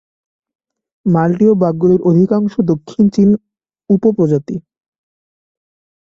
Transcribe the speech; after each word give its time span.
মাল্টীয় 1.05 1.53
বাঘগুলির 1.55 2.01
অধিকাংশই 2.01 2.63
দক্ষিণ 2.71 3.05
চীনা 3.09 3.35
উপপ্রজাতি। 3.89 4.55